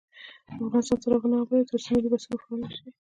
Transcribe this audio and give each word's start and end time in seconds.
افغانستان 0.65 0.97
تر 1.03 1.11
هغو 1.15 1.27
نه 1.31 1.37
ابادیږي، 1.41 1.67
ترڅو 1.69 1.89
ملي 1.93 2.09
بسونه 2.11 2.37
فعال 2.41 2.59
نشي. 2.63 2.87